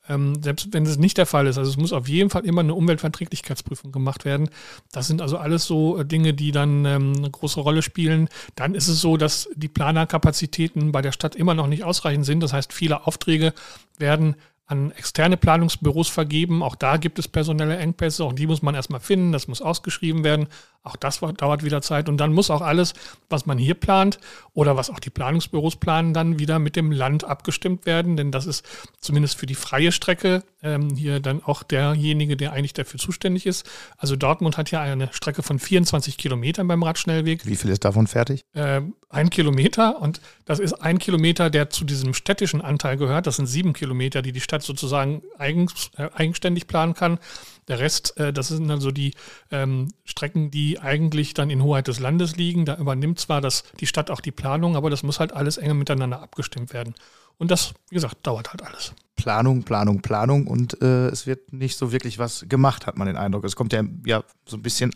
Ähm, 0.08 0.42
selbst 0.44 0.72
wenn 0.72 0.86
es 0.86 0.98
nicht 0.98 1.18
der 1.18 1.26
Fall 1.26 1.48
ist. 1.48 1.58
Also 1.58 1.72
es 1.72 1.78
muss 1.78 1.92
auf 1.92 2.08
jeden 2.08 2.30
Fall 2.30 2.46
immer 2.46 2.62
eine 2.62 2.76
Umweltverträglichkeitsprüfung 2.76 3.92
gemacht 3.92 4.24
werden. 4.24 4.50
Das 4.92 5.08
sind 5.08 5.22
also 5.22 5.38
alles 5.38 5.66
so 5.66 5.98
äh, 6.00 6.06
Dinge, 6.06 6.34
die 6.34 6.52
dann 6.52 6.86
ähm, 6.86 7.14
eine 7.18 7.32
große 7.32 7.60
Rolle 7.60 7.82
spielen. 7.82 8.30
Dann 8.56 8.76
ist 8.76 8.88
es 8.88 9.02
so, 9.02 9.18
dass 9.18 9.50
die 9.56 9.68
Planerkapazitäten 9.68 10.92
bei 10.92 11.02
der 11.02 11.12
Stadt 11.12 11.36
immer 11.36 11.56
noch 11.56 11.68
nicht 11.68 11.84
ausreichend 11.84 12.26
sind. 12.26 12.42
Das 12.42 12.54
heißt, 12.54 12.72
viele 12.72 13.08
Aufträge 13.08 13.54
werden 13.98 14.36
an 14.68 14.92
externe 14.92 15.38
Planungsbüros 15.38 16.10
vergeben. 16.10 16.64
Auch 16.64 16.76
da 16.76 16.98
gibt 16.98 17.20
es 17.20 17.28
personelle 17.28 17.78
Engpässe. 17.78 18.24
Auch 18.24 18.34
die 18.34 18.48
muss 18.48 18.62
man 18.62 18.76
erstmal 18.76 19.00
finden. 19.00 19.32
Das 19.32 19.48
muss 19.48 19.62
ausgeschrieben 19.62 20.24
werden. 20.24 20.48
Auch 20.86 20.96
das 20.96 21.20
dauert 21.20 21.64
wieder 21.64 21.82
Zeit. 21.82 22.08
Und 22.10 22.18
dann 22.18 22.34
muss 22.34 22.50
auch 22.50 22.62
alles, 22.62 22.94
was 23.30 23.46
man 23.46 23.58
hier 23.58 23.74
plant 23.74 24.20
oder 24.54 24.78
was 24.78 24.90
auch 24.90 25.00
die 25.00 25.10
Planungsbüros 25.10 25.78
planen, 25.78 26.14
dann 26.14 26.40
wieder 26.40 26.60
mit 26.60 26.76
dem 26.76 26.92
Land 26.92 27.24
abgestimmt 27.24 27.86
werden. 27.86 28.18
Denn 28.18 28.32
das 28.32 28.46
ist 28.46 28.66
zumindest 29.00 29.38
für 29.38 29.46
die 29.46 29.56
freie 29.56 29.92
Strecke 29.92 30.44
ähm, 30.62 30.96
hier 30.96 31.20
dann 31.20 31.44
auch 31.44 31.64
derjenige, 31.64 32.38
der 32.38 32.54
eigentlich 32.54 32.74
dafür 32.74 33.00
zuständig 33.00 33.46
ist. 33.46 33.70
Also 33.98 34.16
Dortmund 34.16 34.58
hat 34.58 34.72
ja 34.72 34.82
eine 34.82 35.10
Strecke 35.12 35.44
von 35.44 35.60
24 35.60 36.18
Kilometern 36.18 36.68
beim 36.68 36.84
Radschnellweg. 36.84 37.46
Wie 37.46 37.56
viel 37.56 37.72
ist 37.72 37.84
davon 37.84 38.08
fertig? 38.08 38.46
Äh, 38.54 38.82
ein 39.10 39.30
Kilometer. 39.30 40.02
Und 40.02 40.22
das 40.46 40.60
ist 40.60 40.74
ein 40.74 41.00
Kilometer, 41.00 41.50
der 41.50 41.70
zu 41.70 41.86
diesem 41.86 42.14
städtischen 42.14 42.62
Anteil 42.62 42.98
gehört. 42.98 43.28
Das 43.28 43.38
sind 43.38 43.48
sieben 43.48 43.74
Kilometer, 43.74 44.22
die 44.22 44.32
die 44.32 44.42
Stadt 44.42 44.62
sozusagen 44.64 45.22
eigens, 45.38 45.92
äh, 45.98 46.10
eigenständig 46.14 46.68
planen 46.68 46.94
kann. 46.94 47.20
Der 47.68 47.80
Rest, 47.80 48.18
äh, 48.18 48.32
das 48.32 48.50
sind 48.50 48.68
dann 48.68 48.80
so 48.80 48.92
die 48.92 49.14
ähm, 49.52 49.92
Strecken, 50.04 50.52
die 50.52 50.80
eigentlich 50.80 51.34
dann 51.34 51.50
in 51.50 51.64
Hoheit 51.64 51.88
des 51.88 52.00
Landes 52.00 52.36
liegen. 52.36 52.66
Da 52.66 52.78
übernimmt 52.78 53.20
zwar 53.20 53.42
das, 53.42 53.64
die 53.80 53.88
Stadt 53.88 54.12
auch 54.12 54.22
die 54.22 54.32
Planung, 54.32 54.76
aber 54.76 54.90
das 54.90 55.04
muss 55.04 55.20
halt 55.20 55.34
alles 55.34 55.58
enge 55.58 55.74
miteinander 55.74 56.22
abgestimmt 56.22 56.74
werden. 56.74 56.94
Und 57.38 57.52
das, 57.52 57.74
wie 57.90 57.96
gesagt, 57.96 58.26
dauert 58.26 58.52
halt 58.52 58.64
alles. 58.64 58.94
Planung, 59.16 59.64
Planung, 59.64 60.02
Planung 60.02 60.48
und 60.48 60.82
äh, 60.82 61.08
es 61.08 61.26
wird 61.26 61.52
nicht 61.54 61.78
so 61.78 61.92
wirklich 61.92 62.20
was 62.20 62.46
gemacht, 62.48 62.86
hat 62.86 62.98
man 62.98 63.08
den 63.08 63.18
Eindruck. 63.18 63.44
Es 63.46 63.56
kommt 63.56 63.74
ja, 63.74 63.84
ja 64.06 64.24
so 64.46 64.58
ein 64.58 64.62
bisschen 64.62 64.92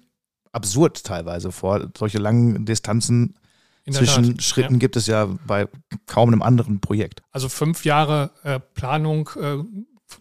absurd 0.51 1.03
teilweise 1.03 1.51
vor. 1.51 1.89
Solche 1.97 2.17
langen 2.17 2.65
Distanzen 2.65 3.35
zwischen 3.89 4.35
Tat, 4.35 4.43
Schritten 4.43 4.73
ja. 4.75 4.79
gibt 4.79 4.95
es 4.95 5.07
ja 5.07 5.27
bei 5.47 5.67
kaum 6.05 6.29
einem 6.29 6.41
anderen 6.41 6.79
Projekt. 6.79 7.21
Also 7.31 7.49
fünf 7.49 7.85
Jahre 7.85 8.31
äh, 8.43 8.59
Planung 8.59 9.29
äh, 9.39 9.57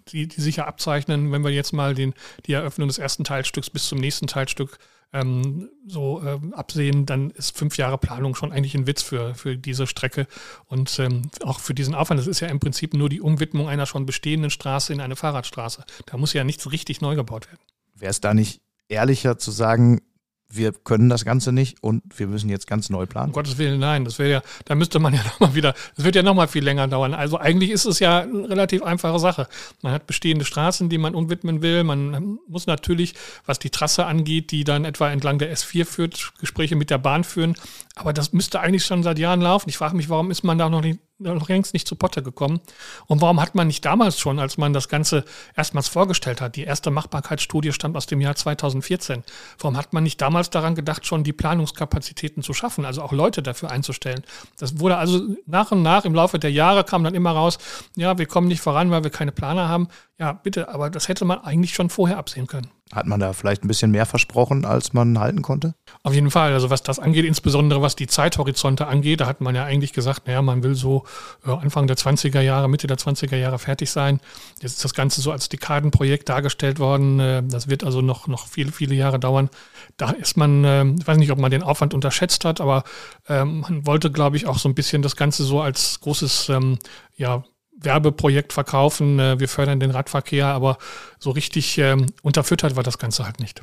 die, 0.08 0.28
die 0.28 0.40
sicher 0.40 0.66
abzeichnen, 0.66 1.32
wenn 1.32 1.44
wir 1.44 1.50
jetzt 1.50 1.72
mal 1.72 1.94
den, 1.94 2.14
die 2.46 2.52
Eröffnung 2.52 2.88
des 2.88 2.98
ersten 2.98 3.24
Teilstücks 3.24 3.70
bis 3.70 3.88
zum 3.88 3.98
nächsten 3.98 4.26
Teilstück 4.26 4.78
ähm, 5.12 5.70
so 5.86 6.22
ähm, 6.22 6.52
absehen, 6.52 7.06
dann 7.06 7.30
ist 7.30 7.56
fünf 7.56 7.76
Jahre 7.78 7.98
Planung 7.98 8.34
schon 8.34 8.52
eigentlich 8.52 8.74
ein 8.74 8.86
Witz 8.86 9.02
für, 9.02 9.34
für 9.34 9.56
diese 9.56 9.86
Strecke 9.86 10.26
und 10.66 10.98
ähm, 10.98 11.30
auch 11.44 11.60
für 11.60 11.74
diesen 11.74 11.94
Aufwand. 11.94 12.20
Das 12.20 12.26
ist 12.26 12.40
ja 12.40 12.48
im 12.48 12.60
Prinzip 12.60 12.94
nur 12.94 13.08
die 13.08 13.20
Umwidmung 13.20 13.68
einer 13.68 13.86
schon 13.86 14.04
bestehenden 14.04 14.50
Straße 14.50 14.92
in 14.92 15.00
eine 15.00 15.16
Fahrradstraße. 15.16 15.84
Da 16.06 16.16
muss 16.18 16.34
ja 16.34 16.44
nichts 16.44 16.70
richtig 16.70 17.00
neu 17.00 17.14
gebaut 17.14 17.48
werden. 17.48 17.60
Wäre 17.94 18.10
es 18.10 18.20
da 18.20 18.34
nicht 18.34 18.60
ehrlicher 18.88 19.38
zu 19.38 19.50
sagen, 19.50 20.00
wir 20.50 20.72
können 20.72 21.10
das 21.10 21.24
Ganze 21.24 21.52
nicht 21.52 21.82
und 21.82 22.02
wir 22.16 22.26
müssen 22.26 22.48
jetzt 22.48 22.66
ganz 22.66 22.88
neu 22.88 23.04
planen. 23.04 23.28
Um 23.28 23.32
Gottes 23.32 23.58
Willen, 23.58 23.78
nein, 23.78 24.04
das 24.04 24.18
wäre 24.18 24.30
ja, 24.30 24.42
da 24.64 24.74
müsste 24.74 24.98
man 24.98 25.12
ja 25.12 25.22
nochmal 25.24 25.54
wieder, 25.54 25.74
das 25.96 26.04
wird 26.04 26.16
ja 26.16 26.22
nochmal 26.22 26.48
viel 26.48 26.64
länger 26.64 26.88
dauern. 26.88 27.12
Also 27.12 27.38
eigentlich 27.38 27.70
ist 27.70 27.84
es 27.84 27.98
ja 27.98 28.20
eine 28.20 28.48
relativ 28.48 28.82
einfache 28.82 29.18
Sache. 29.18 29.46
Man 29.82 29.92
hat 29.92 30.06
bestehende 30.06 30.44
Straßen, 30.44 30.88
die 30.88 30.98
man 30.98 31.14
umwidmen 31.14 31.60
will. 31.60 31.84
Man 31.84 32.38
muss 32.48 32.66
natürlich, 32.66 33.14
was 33.44 33.58
die 33.58 33.70
Trasse 33.70 34.06
angeht, 34.06 34.50
die 34.50 34.64
dann 34.64 34.84
etwa 34.84 35.10
entlang 35.10 35.38
der 35.38 35.54
S4 35.54 35.84
führt, 35.84 36.32
Gespräche 36.40 36.76
mit 36.76 36.88
der 36.90 36.98
Bahn 36.98 37.24
führen. 37.24 37.54
Aber 37.94 38.12
das 38.12 38.32
müsste 38.32 38.60
eigentlich 38.60 38.86
schon 38.86 39.02
seit 39.02 39.18
Jahren 39.18 39.42
laufen. 39.42 39.68
Ich 39.68 39.76
frage 39.76 39.96
mich, 39.96 40.08
warum 40.08 40.30
ist 40.30 40.44
man 40.44 40.56
da 40.56 40.70
noch 40.70 40.80
nicht, 40.80 40.98
noch 41.18 41.48
längst 41.48 41.74
nicht 41.74 41.88
zu 41.88 41.96
Potte 41.96 42.22
gekommen. 42.22 42.60
Und 43.06 43.20
warum 43.20 43.40
hat 43.40 43.54
man 43.54 43.66
nicht 43.66 43.84
damals 43.84 44.18
schon, 44.18 44.38
als 44.38 44.56
man 44.56 44.72
das 44.72 44.88
Ganze 44.88 45.24
erstmals 45.56 45.88
vorgestellt 45.88 46.40
hat, 46.40 46.56
die 46.56 46.64
erste 46.64 46.90
Machbarkeitsstudie 46.90 47.72
stammt 47.72 47.96
aus 47.96 48.06
dem 48.06 48.20
Jahr 48.20 48.36
2014, 48.36 49.24
warum 49.58 49.76
hat 49.76 49.92
man 49.92 50.02
nicht 50.02 50.20
damals 50.20 50.50
daran 50.50 50.74
gedacht, 50.74 51.06
schon 51.06 51.24
die 51.24 51.32
Planungskapazitäten 51.32 52.42
zu 52.42 52.54
schaffen, 52.54 52.84
also 52.84 53.02
auch 53.02 53.12
Leute 53.12 53.42
dafür 53.42 53.70
einzustellen? 53.70 54.22
Das 54.58 54.78
wurde 54.78 54.96
also 54.96 55.20
nach 55.46 55.72
und 55.72 55.82
nach 55.82 56.04
im 56.04 56.14
Laufe 56.14 56.38
der 56.38 56.52
Jahre 56.52 56.84
kam 56.84 57.04
dann 57.04 57.14
immer 57.14 57.32
raus, 57.32 57.58
ja, 57.96 58.16
wir 58.18 58.26
kommen 58.26 58.48
nicht 58.48 58.60
voran, 58.60 58.90
weil 58.90 59.02
wir 59.02 59.10
keine 59.10 59.32
Planer 59.32 59.68
haben. 59.68 59.88
Ja, 60.18 60.32
bitte, 60.32 60.68
aber 60.68 60.90
das 60.90 61.08
hätte 61.08 61.24
man 61.24 61.40
eigentlich 61.40 61.74
schon 61.74 61.90
vorher 61.90 62.18
absehen 62.18 62.46
können. 62.46 62.68
Hat 62.92 63.06
man 63.06 63.20
da 63.20 63.34
vielleicht 63.34 63.64
ein 63.64 63.68
bisschen 63.68 63.90
mehr 63.90 64.06
versprochen, 64.06 64.64
als 64.64 64.94
man 64.94 65.18
halten 65.18 65.42
konnte? 65.42 65.74
Auf 66.02 66.14
jeden 66.14 66.30
Fall. 66.30 66.54
Also 66.54 66.70
was 66.70 66.82
das 66.82 66.98
angeht, 66.98 67.26
insbesondere 67.26 67.82
was 67.82 67.96
die 67.96 68.06
Zeithorizonte 68.06 68.86
angeht, 68.86 69.20
da 69.20 69.26
hat 69.26 69.42
man 69.42 69.54
ja 69.54 69.64
eigentlich 69.64 69.92
gesagt, 69.92 70.26
naja, 70.26 70.40
man 70.40 70.62
will 70.62 70.74
so 70.74 71.04
äh, 71.46 71.50
Anfang 71.50 71.86
der 71.86 71.98
20er 71.98 72.40
Jahre, 72.40 72.68
Mitte 72.68 72.86
der 72.86 72.96
20er 72.96 73.36
Jahre 73.36 73.58
fertig 73.58 73.90
sein. 73.90 74.20
Jetzt 74.62 74.76
ist 74.76 74.84
das 74.84 74.94
Ganze 74.94 75.20
so 75.20 75.32
als 75.32 75.50
Dekadenprojekt 75.50 76.30
dargestellt 76.30 76.78
worden. 76.78 77.20
Äh, 77.20 77.42
das 77.44 77.68
wird 77.68 77.84
also 77.84 78.00
noch, 78.00 78.26
noch 78.26 78.46
viele, 78.46 78.72
viele 78.72 78.94
Jahre 78.94 79.18
dauern. 79.18 79.50
Da 79.98 80.10
ist 80.10 80.38
man, 80.38 80.64
äh, 80.64 80.84
ich 80.98 81.06
weiß 81.06 81.18
nicht, 81.18 81.30
ob 81.30 81.38
man 81.38 81.50
den 81.50 81.62
Aufwand 81.62 81.92
unterschätzt 81.92 82.46
hat, 82.46 82.60
aber 82.60 82.84
ähm, 83.28 83.60
man 83.60 83.86
wollte, 83.86 84.10
glaube 84.10 84.38
ich, 84.38 84.46
auch 84.46 84.58
so 84.58 84.66
ein 84.66 84.74
bisschen 84.74 85.02
das 85.02 85.14
Ganze 85.14 85.44
so 85.44 85.60
als 85.60 86.00
großes, 86.00 86.48
ähm, 86.48 86.78
ja, 87.16 87.44
Werbeprojekt 87.80 88.52
verkaufen, 88.52 89.18
äh, 89.18 89.38
wir 89.38 89.48
fördern 89.48 89.80
den 89.80 89.90
Radverkehr, 89.90 90.46
aber 90.46 90.78
so 91.18 91.30
richtig 91.30 91.78
ähm, 91.78 92.06
unterfüttert 92.22 92.76
war 92.76 92.82
das 92.82 92.98
Ganze 92.98 93.24
halt 93.24 93.40
nicht. 93.40 93.62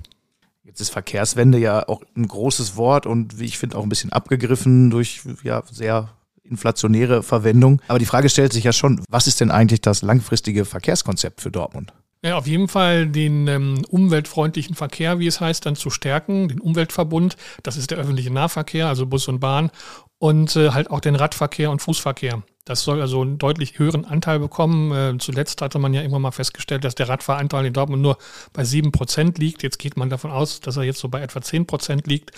Jetzt 0.64 0.82
ist 0.82 0.90
Verkehrswende 0.90 1.58
ja 1.58 1.88
auch 1.88 2.02
ein 2.16 2.28
großes 2.28 2.76
Wort 2.76 3.06
und 3.06 3.40
wie 3.40 3.46
ich 3.46 3.58
finde 3.58 3.78
auch 3.78 3.84
ein 3.84 3.90
bisschen 3.90 4.12
abgegriffen 4.12 4.90
durch 4.90 5.22
ja 5.44 5.64
sehr 5.72 6.10
inflationäre 6.44 7.24
Verwendung. 7.24 7.82
Aber 7.88 8.00
die 8.00 8.06
Frage 8.06 8.30
stellt 8.30 8.54
sich 8.54 8.64
ja 8.64 8.74
schon, 8.74 9.04
was 9.10 9.28
ist 9.28 9.42
denn 9.42 9.52
eigentlich 9.52 9.82
das 9.82 10.02
langfristige 10.02 10.66
Verkehrskonzept 10.66 11.42
für 11.42 11.52
Dortmund? 11.52 11.94
Ja, 12.24 12.38
auf 12.38 12.48
jeden 12.48 12.68
Fall 12.68 13.08
den 13.08 13.48
ähm, 13.48 13.86
umweltfreundlichen 13.88 14.76
Verkehr, 14.76 15.20
wie 15.20 15.28
es 15.28 15.42
heißt, 15.42 15.66
dann 15.66 15.76
zu 15.76 15.92
stärken, 15.92 16.48
den 16.48 16.60
Umweltverbund, 16.60 17.38
das 17.62 17.78
ist 17.78 17.92
der 17.92 18.00
öffentliche 18.00 18.32
Nahverkehr, 18.32 18.88
also 18.88 19.06
Bus 19.06 19.28
und 19.28 19.40
Bahn 19.40 19.70
und 20.18 20.56
äh, 20.56 20.72
halt 20.72 20.90
auch 20.90 21.02
den 21.02 21.16
Radverkehr 21.16 21.70
und 21.70 21.82
Fußverkehr. 21.82 22.42
Das 22.66 22.82
soll 22.82 23.00
also 23.00 23.22
einen 23.22 23.38
deutlich 23.38 23.78
höheren 23.78 24.06
Anteil 24.06 24.40
bekommen. 24.40 24.92
Äh, 24.92 25.18
zuletzt 25.20 25.62
hatte 25.62 25.78
man 25.78 25.94
ja 25.94 26.02
irgendwann 26.02 26.24
mal 26.24 26.32
festgestellt, 26.32 26.84
dass 26.84 26.96
der 26.96 27.08
Radfahranteil 27.08 27.68
in 27.68 27.74
Dortmund 27.74 28.02
nur 28.02 28.18
bei 28.54 28.64
7% 28.64 29.40
liegt. 29.40 29.62
Jetzt 29.62 29.78
geht 29.78 29.98
man 29.98 30.10
davon 30.10 30.32
aus, 30.32 30.62
dass 30.62 30.78
er 30.78 30.84
jetzt 30.84 31.00
so 31.00 31.08
bei 31.08 31.22
etwa 31.22 31.40
10% 31.40 32.08
liegt. 32.10 32.32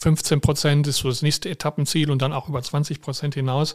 15% 0.00 0.86
ist 0.86 0.98
so 0.98 1.08
das 1.08 1.22
nächste 1.22 1.50
Etappenziel 1.50 2.12
und 2.12 2.22
dann 2.22 2.32
auch 2.32 2.48
über 2.48 2.60
20% 2.60 3.34
hinaus. 3.34 3.74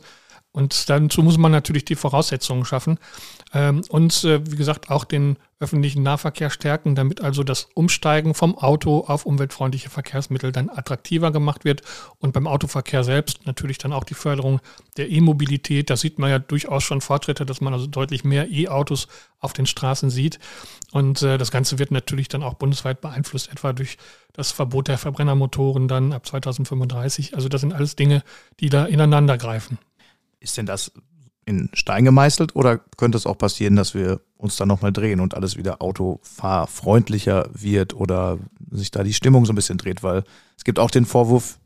Und 0.51 0.89
dazu 0.89 1.21
muss 1.21 1.37
man 1.37 1.51
natürlich 1.51 1.85
die 1.85 1.95
Voraussetzungen 1.95 2.65
schaffen. 2.65 2.97
Ähm, 3.53 3.83
und 3.89 4.23
äh, 4.23 4.39
wie 4.49 4.55
gesagt, 4.55 4.89
auch 4.89 5.03
den 5.03 5.37
öffentlichen 5.59 6.03
Nahverkehr 6.03 6.49
stärken, 6.49 6.95
damit 6.95 7.21
also 7.21 7.43
das 7.43 7.67
Umsteigen 7.73 8.33
vom 8.33 8.57
Auto 8.57 9.01
auf 9.01 9.25
umweltfreundliche 9.25 9.89
Verkehrsmittel 9.89 10.51
dann 10.51 10.69
attraktiver 10.69 11.31
gemacht 11.31 11.65
wird. 11.65 11.81
Und 12.19 12.33
beim 12.33 12.47
Autoverkehr 12.47 13.03
selbst 13.03 13.45
natürlich 13.45 13.77
dann 13.77 13.93
auch 13.93 14.03
die 14.03 14.13
Förderung 14.13 14.59
der 14.97 15.09
E-Mobilität. 15.09 15.89
Da 15.89 15.97
sieht 15.97 16.19
man 16.19 16.29
ja 16.29 16.39
durchaus 16.39 16.83
schon 16.83 17.01
Fortschritte, 17.01 17.45
dass 17.45 17.61
man 17.61 17.73
also 17.73 17.87
deutlich 17.87 18.23
mehr 18.23 18.49
E-Autos 18.49 19.07
auf 19.39 19.53
den 19.53 19.65
Straßen 19.65 20.09
sieht. 20.09 20.39
Und 20.91 21.21
äh, 21.21 21.37
das 21.37 21.51
Ganze 21.51 21.79
wird 21.79 21.91
natürlich 21.91 22.29
dann 22.29 22.43
auch 22.43 22.55
bundesweit 22.55 23.01
beeinflusst, 23.01 23.51
etwa 23.51 23.73
durch 23.73 23.97
das 24.33 24.51
Verbot 24.51 24.87
der 24.87 24.97
Verbrennermotoren 24.97 25.87
dann 25.87 26.13
ab 26.13 26.25
2035. 26.25 27.35
Also 27.35 27.49
das 27.49 27.61
sind 27.61 27.73
alles 27.73 27.95
Dinge, 27.95 28.23
die 28.59 28.69
da 28.69 28.85
ineinander 28.85 29.37
greifen. 29.37 29.77
Ist 30.39 30.57
denn 30.57 30.65
das 30.65 30.91
in 31.45 31.69
Stein 31.73 32.05
gemeißelt 32.05 32.55
oder 32.55 32.77
könnte 32.97 33.17
es 33.17 33.25
auch 33.25 33.37
passieren, 33.37 33.75
dass 33.75 33.93
wir 33.93 34.19
uns 34.35 34.57
dann 34.57 34.67
nochmal 34.67 34.91
drehen 34.91 35.19
und 35.19 35.33
alles 35.33 35.55
wieder 35.55 35.81
autofahrfreundlicher 35.81 37.49
wird 37.53 37.95
oder 37.95 38.37
sich 38.69 38.91
da 38.91 39.03
die 39.03 39.13
Stimmung 39.13 39.45
so 39.45 39.53
ein 39.53 39.55
bisschen 39.55 39.77
dreht? 39.77 40.03
Weil 40.03 40.23
es 40.57 40.63
gibt 40.63 40.77
auch 40.77 40.91
den 40.91 41.05
Vorwurf, 41.05 41.59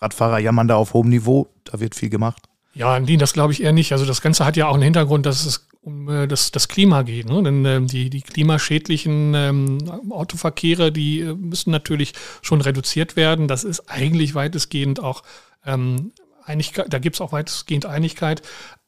Radfahrer 0.00 0.38
jammern 0.38 0.68
da 0.68 0.76
auf 0.76 0.92
hohem 0.92 1.08
Niveau, 1.08 1.48
da 1.64 1.80
wird 1.80 1.94
viel 1.94 2.10
gemacht. 2.10 2.42
Ja, 2.74 2.98
nee, 2.98 3.16
das 3.16 3.32
glaube 3.32 3.52
ich 3.52 3.62
eher 3.62 3.72
nicht. 3.72 3.92
Also 3.92 4.04
das 4.06 4.20
Ganze 4.22 4.44
hat 4.44 4.56
ja 4.56 4.68
auch 4.68 4.74
einen 4.74 4.82
Hintergrund, 4.82 5.26
dass 5.26 5.44
es 5.44 5.68
um 5.82 6.08
äh, 6.08 6.26
das, 6.26 6.52
das 6.52 6.68
Klima 6.68 7.02
geht. 7.02 7.28
Ne? 7.28 7.42
Denn 7.42 7.64
ähm, 7.64 7.86
die, 7.86 8.08
die 8.08 8.22
klimaschädlichen 8.22 9.34
ähm, 9.34 9.78
Autoverkehre, 10.10 10.92
die 10.92 11.20
äh, 11.20 11.34
müssen 11.34 11.70
natürlich 11.70 12.14
schon 12.40 12.60
reduziert 12.60 13.16
werden. 13.16 13.48
Das 13.48 13.64
ist 13.64 13.90
eigentlich 13.90 14.34
weitestgehend 14.34 15.00
auch 15.00 15.22
ähm, 15.66 16.12
Einigkeit, 16.44 16.92
da 16.92 16.98
gibt 16.98 17.16
es 17.16 17.20
auch 17.20 17.32
weitestgehend 17.32 17.86
Einigkeit. 17.86 18.42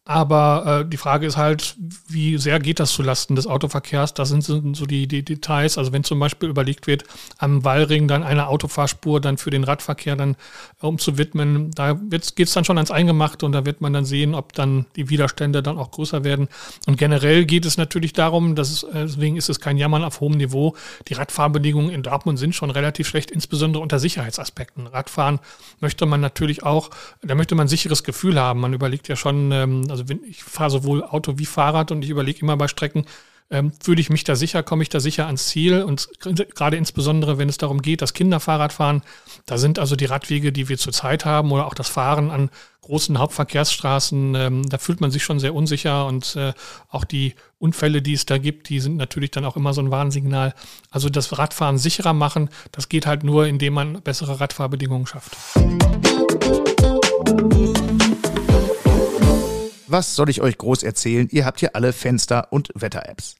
Aber 0.06 0.82
äh, 0.82 0.88
die 0.88 0.98
Frage 0.98 1.26
ist 1.26 1.38
halt, 1.38 1.76
wie 2.06 2.36
sehr 2.36 2.60
geht 2.60 2.78
das 2.78 2.90
zulasten 2.90 3.36
des 3.36 3.46
Autoverkehrs? 3.46 4.12
Das 4.12 4.28
sind 4.28 4.42
so 4.42 4.84
die, 4.84 5.06
die 5.06 5.24
Details. 5.24 5.78
Also 5.78 5.92
wenn 5.92 6.04
zum 6.04 6.20
Beispiel 6.20 6.50
überlegt 6.50 6.86
wird, 6.86 7.04
am 7.38 7.64
Wallring 7.64 8.06
dann 8.06 8.22
eine 8.22 8.48
Autofahrspur 8.48 9.22
dann 9.22 9.38
für 9.38 9.48
den 9.48 9.64
Radverkehr 9.64 10.14
dann 10.14 10.36
äh, 10.82 10.86
umzuwidmen, 10.86 11.70
da 11.70 11.94
geht 11.94 12.38
es 12.38 12.52
dann 12.52 12.66
schon 12.66 12.76
ans 12.76 12.90
Eingemachte 12.90 13.46
und 13.46 13.52
da 13.52 13.64
wird 13.64 13.80
man 13.80 13.94
dann 13.94 14.04
sehen, 14.04 14.34
ob 14.34 14.52
dann 14.52 14.84
die 14.96 15.08
Widerstände 15.08 15.62
dann 15.62 15.78
auch 15.78 15.90
größer 15.90 16.22
werden. 16.22 16.48
Und 16.86 16.98
generell 16.98 17.46
geht 17.46 17.64
es 17.64 17.78
natürlich 17.78 18.12
darum, 18.12 18.56
dass 18.56 18.70
es, 18.70 18.82
äh, 18.82 19.06
deswegen 19.06 19.38
ist 19.38 19.48
es 19.48 19.58
kein 19.58 19.78
Jammern 19.78 20.04
auf 20.04 20.20
hohem 20.20 20.36
Niveau. 20.36 20.76
Die 21.08 21.14
Radfahrbedingungen 21.14 21.90
in 21.90 22.02
Dortmund 22.02 22.38
sind 22.38 22.54
schon 22.54 22.68
relativ 22.68 23.08
schlecht, 23.08 23.30
insbesondere 23.30 23.82
unter 23.82 23.98
Sicherheitsaspekten. 23.98 24.86
Radfahren 24.86 25.40
möchte 25.80 26.04
man 26.04 26.20
natürlich 26.20 26.62
auch, 26.62 26.90
da 27.22 27.34
möchte 27.34 27.54
man 27.54 27.64
ein 27.64 27.68
sicheres 27.68 28.04
Gefühl 28.04 28.38
haben. 28.38 28.60
Man 28.60 28.74
überlegt 28.74 29.08
ja 29.08 29.16
schon, 29.16 29.50
ähm, 29.50 29.93
also 29.94 30.08
wenn 30.08 30.24
ich 30.24 30.42
fahre 30.42 30.70
sowohl 30.70 31.04
Auto 31.04 31.38
wie 31.38 31.46
Fahrrad 31.46 31.92
und 31.92 32.02
ich 32.02 32.10
überlege 32.10 32.40
immer 32.40 32.56
bei 32.56 32.66
Strecken, 32.66 33.06
ähm, 33.48 33.72
fühle 33.80 34.00
ich 34.00 34.10
mich 34.10 34.24
da 34.24 34.34
sicher, 34.34 34.64
komme 34.64 34.82
ich 34.82 34.88
da 34.88 34.98
sicher 34.98 35.26
ans 35.26 35.46
Ziel 35.46 35.82
und 35.82 36.08
gerade 36.18 36.76
insbesondere, 36.76 37.38
wenn 37.38 37.48
es 37.48 37.58
darum 37.58 37.80
geht, 37.80 38.02
dass 38.02 38.12
Kinder 38.12 38.40
Fahrrad 38.40 38.72
fahren, 38.72 39.02
da 39.46 39.56
sind 39.56 39.78
also 39.78 39.94
die 39.94 40.06
Radwege, 40.06 40.50
die 40.50 40.68
wir 40.68 40.78
zurzeit 40.78 41.24
haben 41.24 41.52
oder 41.52 41.66
auch 41.66 41.74
das 41.74 41.88
Fahren 41.88 42.32
an 42.32 42.50
großen 42.80 43.16
Hauptverkehrsstraßen, 43.16 44.34
ähm, 44.34 44.68
da 44.68 44.78
fühlt 44.78 45.00
man 45.00 45.12
sich 45.12 45.22
schon 45.22 45.38
sehr 45.38 45.54
unsicher 45.54 46.06
und 46.06 46.34
äh, 46.34 46.54
auch 46.88 47.04
die 47.04 47.36
Unfälle, 47.58 48.02
die 48.02 48.14
es 48.14 48.26
da 48.26 48.38
gibt, 48.38 48.68
die 48.68 48.80
sind 48.80 48.96
natürlich 48.96 49.30
dann 49.30 49.44
auch 49.44 49.56
immer 49.56 49.74
so 49.74 49.80
ein 49.80 49.92
Warnsignal. 49.92 50.54
Also 50.90 51.08
das 51.08 51.38
Radfahren 51.38 51.78
sicherer 51.78 52.14
machen, 52.14 52.50
das 52.72 52.88
geht 52.88 53.06
halt 53.06 53.22
nur, 53.22 53.46
indem 53.46 53.74
man 53.74 54.02
bessere 54.02 54.40
Radfahrbedingungen 54.40 55.06
schafft. 55.06 55.36
Was 59.94 60.16
soll 60.16 60.28
ich 60.28 60.40
euch 60.40 60.58
groß 60.58 60.82
erzählen? 60.82 61.28
Ihr 61.30 61.46
habt 61.46 61.60
hier 61.60 61.76
alle 61.76 61.92
Fenster- 61.92 62.48
und 62.50 62.68
Wetter-Apps. 62.74 63.36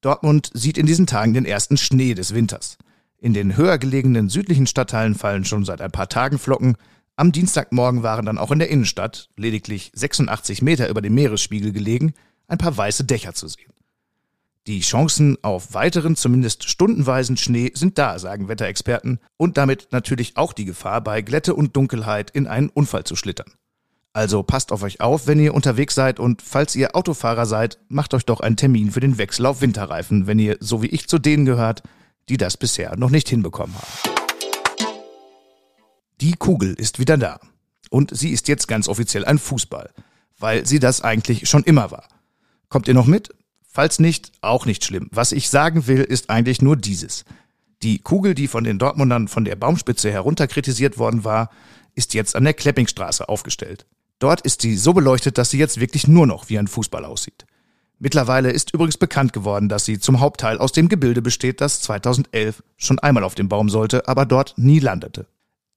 Dortmund 0.00 0.50
sieht 0.54 0.78
in 0.78 0.86
diesen 0.86 1.06
Tagen 1.06 1.34
den 1.34 1.44
ersten 1.44 1.76
Schnee 1.76 2.14
des 2.14 2.32
Winters. 2.32 2.78
In 3.18 3.34
den 3.34 3.58
höher 3.58 3.76
gelegenen 3.76 4.30
südlichen 4.30 4.66
Stadtteilen 4.66 5.14
fallen 5.14 5.44
schon 5.44 5.66
seit 5.66 5.82
ein 5.82 5.90
paar 5.90 6.08
Tagen 6.08 6.38
Flocken. 6.38 6.78
Am 7.16 7.32
Dienstagmorgen 7.32 8.02
waren 8.02 8.24
dann 8.24 8.38
auch 8.38 8.50
in 8.50 8.60
der 8.60 8.70
Innenstadt, 8.70 9.28
lediglich 9.36 9.92
86 9.94 10.62
Meter 10.62 10.88
über 10.88 11.02
dem 11.02 11.16
Meeresspiegel 11.16 11.70
gelegen, 11.70 12.14
ein 12.48 12.56
paar 12.56 12.74
weiße 12.74 13.04
Dächer 13.04 13.34
zu 13.34 13.48
sehen. 13.48 13.74
Die 14.66 14.80
Chancen 14.80 15.36
auf 15.42 15.74
weiteren, 15.74 16.16
zumindest 16.16 16.66
stundenweisen 16.66 17.36
Schnee 17.36 17.72
sind 17.74 17.98
da, 17.98 18.18
sagen 18.18 18.48
Wetterexperten, 18.48 19.20
und 19.36 19.58
damit 19.58 19.88
natürlich 19.90 20.38
auch 20.38 20.54
die 20.54 20.64
Gefahr, 20.64 21.02
bei 21.02 21.20
Glätte 21.20 21.54
und 21.54 21.76
Dunkelheit 21.76 22.30
in 22.30 22.46
einen 22.46 22.70
Unfall 22.70 23.04
zu 23.04 23.16
schlittern. 23.16 23.52
Also 24.14 24.44
passt 24.44 24.70
auf 24.70 24.84
euch 24.84 25.00
auf, 25.00 25.26
wenn 25.26 25.40
ihr 25.40 25.54
unterwegs 25.54 25.96
seid 25.96 26.20
und 26.20 26.40
falls 26.40 26.76
ihr 26.76 26.94
Autofahrer 26.94 27.46
seid, 27.46 27.78
macht 27.88 28.14
euch 28.14 28.24
doch 28.24 28.38
einen 28.38 28.56
Termin 28.56 28.92
für 28.92 29.00
den 29.00 29.18
Wechsel 29.18 29.44
auf 29.44 29.60
Winterreifen, 29.60 30.28
wenn 30.28 30.38
ihr, 30.38 30.56
so 30.60 30.82
wie 30.82 30.86
ich, 30.86 31.08
zu 31.08 31.18
denen 31.18 31.44
gehört, 31.44 31.82
die 32.28 32.36
das 32.36 32.56
bisher 32.56 32.96
noch 32.96 33.10
nicht 33.10 33.28
hinbekommen 33.28 33.74
haben. 33.74 34.14
Die 36.20 36.34
Kugel 36.34 36.74
ist 36.74 37.00
wieder 37.00 37.16
da. 37.16 37.40
Und 37.90 38.16
sie 38.16 38.30
ist 38.30 38.46
jetzt 38.46 38.68
ganz 38.68 38.86
offiziell 38.86 39.24
ein 39.24 39.38
Fußball, 39.38 39.90
weil 40.38 40.64
sie 40.64 40.78
das 40.78 41.00
eigentlich 41.00 41.48
schon 41.48 41.64
immer 41.64 41.90
war. 41.90 42.06
Kommt 42.68 42.86
ihr 42.86 42.94
noch 42.94 43.06
mit? 43.06 43.34
Falls 43.66 43.98
nicht, 43.98 44.30
auch 44.40 44.64
nicht 44.64 44.84
schlimm. 44.84 45.08
Was 45.10 45.32
ich 45.32 45.50
sagen 45.50 45.88
will, 45.88 46.02
ist 46.02 46.30
eigentlich 46.30 46.62
nur 46.62 46.76
dieses. 46.76 47.24
Die 47.82 47.98
Kugel, 47.98 48.36
die 48.36 48.46
von 48.46 48.62
den 48.62 48.78
Dortmundern 48.78 49.26
von 49.26 49.44
der 49.44 49.56
Baumspitze 49.56 50.12
herunter 50.12 50.46
kritisiert 50.46 50.98
worden 50.98 51.24
war, 51.24 51.50
ist 51.96 52.14
jetzt 52.14 52.36
an 52.36 52.44
der 52.44 52.54
Kleppingstraße 52.54 53.28
aufgestellt. 53.28 53.86
Dort 54.24 54.40
ist 54.40 54.62
sie 54.62 54.78
so 54.78 54.94
beleuchtet, 54.94 55.36
dass 55.36 55.50
sie 55.50 55.58
jetzt 55.58 55.80
wirklich 55.80 56.08
nur 56.08 56.26
noch 56.26 56.48
wie 56.48 56.58
ein 56.58 56.66
Fußball 56.66 57.04
aussieht. 57.04 57.44
Mittlerweile 57.98 58.50
ist 58.52 58.72
übrigens 58.72 58.96
bekannt 58.96 59.34
geworden, 59.34 59.68
dass 59.68 59.84
sie 59.84 59.98
zum 59.98 60.18
Hauptteil 60.18 60.56
aus 60.56 60.72
dem 60.72 60.88
Gebilde 60.88 61.20
besteht, 61.20 61.60
das 61.60 61.82
2011 61.82 62.62
schon 62.78 62.98
einmal 62.98 63.22
auf 63.22 63.34
dem 63.34 63.50
Baum 63.50 63.68
sollte, 63.68 64.08
aber 64.08 64.24
dort 64.24 64.54
nie 64.56 64.78
landete. 64.78 65.26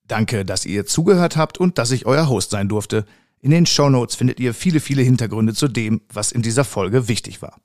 Danke, 0.07 0.45
dass 0.45 0.65
ihr 0.65 0.85
zugehört 0.85 1.35
habt 1.35 1.57
und 1.57 1.77
dass 1.77 1.91
ich 1.91 2.05
euer 2.05 2.29
Host 2.29 2.51
sein 2.51 2.69
durfte. 2.69 3.03
In 3.41 3.51
den 3.51 3.65
Shownotes 3.65 4.15
findet 4.15 4.39
ihr 4.39 4.53
viele, 4.53 4.79
viele 4.79 5.01
Hintergründe 5.01 5.53
zu 5.53 5.67
dem, 5.67 5.99
was 6.07 6.31
in 6.31 6.41
dieser 6.41 6.63
Folge 6.63 7.09
wichtig 7.09 7.41
war. 7.41 7.59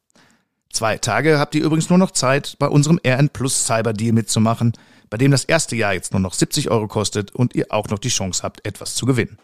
Zwei 0.72 0.98
Tage 0.98 1.38
habt 1.38 1.54
ihr 1.54 1.62
übrigens 1.62 1.90
nur 1.90 1.98
noch 1.98 2.10
Zeit, 2.10 2.56
bei 2.58 2.66
unserem 2.66 2.98
RN 3.06 3.28
Plus 3.28 3.66
Cyber 3.66 3.92
Deal 3.92 4.14
mitzumachen, 4.14 4.72
bei 5.10 5.16
dem 5.16 5.30
das 5.30 5.44
erste 5.44 5.76
Jahr 5.76 5.94
jetzt 5.94 6.12
nur 6.12 6.18
noch 6.18 6.34
70 6.34 6.72
Euro 6.72 6.88
kostet 6.88 7.30
und 7.30 7.54
ihr 7.54 7.66
auch 7.70 7.86
noch 7.86 8.00
die 8.00 8.08
Chance 8.08 8.42
habt, 8.42 8.66
etwas 8.66 8.96
zu 8.96 9.06
gewinnen. 9.06 9.38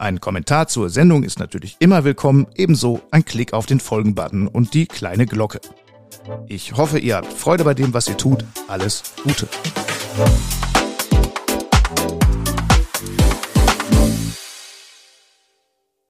Ein 0.00 0.20
Kommentar 0.20 0.68
zur 0.68 0.90
Sendung 0.90 1.24
ist 1.24 1.40
natürlich 1.40 1.74
immer 1.80 2.04
willkommen, 2.04 2.46
ebenso 2.54 3.00
ein 3.10 3.24
Klick 3.24 3.52
auf 3.52 3.66
den 3.66 3.80
Folgen-Button 3.80 4.46
und 4.46 4.72
die 4.72 4.86
kleine 4.86 5.26
Glocke. 5.26 5.60
Ich 6.46 6.76
hoffe, 6.76 7.00
ihr 7.00 7.16
habt 7.16 7.32
Freude 7.32 7.64
bei 7.64 7.74
dem, 7.74 7.92
was 7.92 8.06
ihr 8.06 8.16
tut. 8.16 8.44
Alles 8.68 9.02
Gute. 9.24 9.48